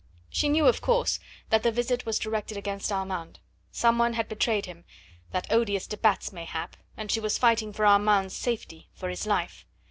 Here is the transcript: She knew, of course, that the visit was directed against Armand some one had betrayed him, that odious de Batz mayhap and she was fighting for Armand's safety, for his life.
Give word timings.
She 0.31 0.49
knew, 0.49 0.65
of 0.65 0.81
course, 0.81 1.19
that 1.51 1.61
the 1.61 1.71
visit 1.71 2.07
was 2.07 2.17
directed 2.17 2.57
against 2.57 2.91
Armand 2.91 3.37
some 3.71 3.99
one 3.99 4.13
had 4.13 4.27
betrayed 4.27 4.65
him, 4.65 4.83
that 5.29 5.45
odious 5.51 5.85
de 5.85 5.95
Batz 5.95 6.33
mayhap 6.33 6.75
and 6.97 7.11
she 7.11 7.19
was 7.19 7.37
fighting 7.37 7.71
for 7.71 7.85
Armand's 7.85 8.35
safety, 8.35 8.89
for 8.95 9.09
his 9.09 9.27
life. 9.27 9.63